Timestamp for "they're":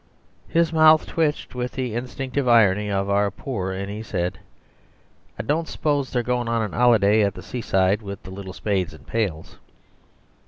6.09-6.23